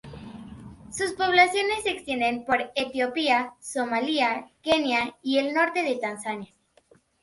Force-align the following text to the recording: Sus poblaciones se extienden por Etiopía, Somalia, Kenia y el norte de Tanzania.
Sus 0.89 1.13
poblaciones 1.13 1.83
se 1.83 1.91
extienden 1.91 2.43
por 2.43 2.71
Etiopía, 2.73 3.53
Somalia, 3.59 4.47
Kenia 4.63 5.15
y 5.21 5.37
el 5.37 5.53
norte 5.53 5.83
de 5.83 5.97
Tanzania. 5.97 6.51